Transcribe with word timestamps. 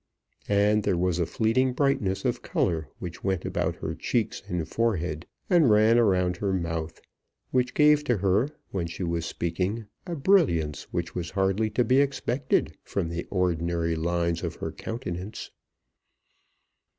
And 0.49 0.81
there 0.81 0.97
was 0.97 1.19
a 1.19 1.27
fleeting 1.27 1.73
brightness 1.73 2.25
of 2.25 2.41
colour 2.41 2.87
which 2.97 3.23
went 3.23 3.45
about 3.45 3.75
her 3.75 3.93
cheeks 3.93 4.41
and 4.47 4.67
forehead, 4.67 5.27
and 5.47 5.69
ran 5.69 5.99
around 5.99 6.37
her 6.37 6.51
mouth, 6.53 6.99
which 7.51 7.75
gave 7.75 8.03
to 8.05 8.17
her 8.17 8.49
when 8.71 8.87
she 8.87 9.03
was 9.03 9.27
speaking 9.27 9.85
a 10.07 10.15
brilliance 10.15 10.87
which 10.91 11.13
was 11.13 11.29
hardly 11.29 11.69
to 11.69 11.83
be 11.83 12.01
expected 12.01 12.75
from 12.83 13.09
the 13.09 13.27
ordinary 13.29 13.95
lines 13.95 14.41
of 14.41 14.55
her 14.55 14.71
countenance. 14.71 15.51